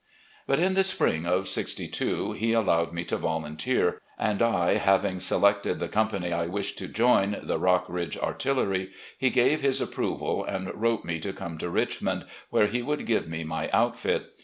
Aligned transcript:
."But 0.47 0.57
in 0.57 0.73
the 0.73 0.83
spring 0.83 1.27
of 1.27 1.47
'62 1.47 2.31
he 2.31 2.53
allowed 2.53 2.91
me 2.91 3.03
to 3.03 3.17
volunteer, 3.17 4.01
and 4.17 4.41
I 4.41 4.77
having 4.77 5.19
selected 5.19 5.77
the 5.79 5.87
company 5.87 6.33
I 6.33 6.47
wished 6.47 6.79
to 6.79 6.87
join, 6.87 7.37
the 7.43 7.59
Rockbridge 7.59 8.17
Artillery, 8.17 8.89
he 9.19 9.29
gave 9.29 9.61
his 9.61 9.79
approval, 9.79 10.43
and 10.43 10.73
wrote 10.73 11.05
me 11.05 11.19
to 11.19 11.33
come 11.33 11.59
to 11.59 11.69
Richmond, 11.69 12.25
where 12.49 12.65
he 12.65 12.81
would 12.81 13.05
give 13.05 13.27
me 13.29 13.43
my 13.43 13.69
outfit. 13.69 14.31